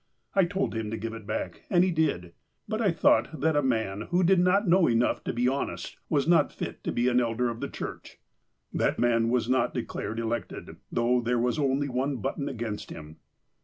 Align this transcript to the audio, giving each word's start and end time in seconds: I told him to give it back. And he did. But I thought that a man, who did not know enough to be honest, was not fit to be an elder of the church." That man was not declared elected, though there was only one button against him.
I 0.33 0.45
told 0.45 0.73
him 0.73 0.89
to 0.89 0.97
give 0.97 1.13
it 1.13 1.27
back. 1.27 1.61
And 1.69 1.83
he 1.83 1.91
did. 1.91 2.33
But 2.67 2.81
I 2.81 2.89
thought 2.89 3.39
that 3.39 3.55
a 3.55 3.61
man, 3.61 4.07
who 4.09 4.23
did 4.23 4.39
not 4.39 4.67
know 4.67 4.87
enough 4.87 5.23
to 5.25 5.31
be 5.31 5.47
honest, 5.47 5.95
was 6.09 6.27
not 6.27 6.51
fit 6.51 6.83
to 6.85 6.91
be 6.91 7.07
an 7.07 7.21
elder 7.21 7.51
of 7.51 7.59
the 7.59 7.69
church." 7.69 8.17
That 8.73 8.97
man 8.97 9.29
was 9.29 9.47
not 9.47 9.75
declared 9.75 10.19
elected, 10.19 10.77
though 10.91 11.21
there 11.21 11.37
was 11.37 11.59
only 11.59 11.87
one 11.87 12.17
button 12.17 12.49
against 12.49 12.89
him. 12.89 13.17